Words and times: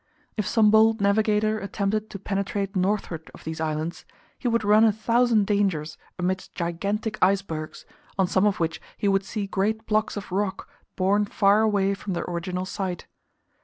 If 0.35 0.47
some 0.47 0.71
bold 0.71 0.99
navigator 0.99 1.59
attempted 1.59 2.09
to 2.09 2.17
penetrate 2.17 2.75
northward 2.75 3.29
of 3.35 3.43
these 3.43 3.61
islands, 3.61 4.03
he 4.39 4.47
would 4.47 4.63
run 4.63 4.83
a 4.83 4.91
thousand 4.91 5.45
dangers 5.45 5.95
amidst 6.17 6.55
gigantic 6.55 7.19
icebergs, 7.21 7.85
on 8.17 8.25
some 8.25 8.47
of 8.47 8.59
which 8.59 8.81
he 8.97 9.07
would 9.07 9.23
see 9.23 9.45
great 9.45 9.85
blocks 9.85 10.17
of 10.17 10.31
rock 10.31 10.67
borne 10.95 11.25
far 11.25 11.61
away 11.61 11.93
from 11.93 12.13
their 12.13 12.25
original 12.27 12.65
site. 12.65 13.05